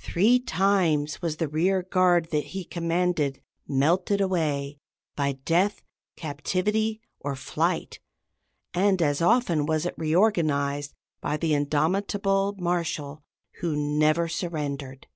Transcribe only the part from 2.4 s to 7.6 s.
he commanded melted away by death, captivity, or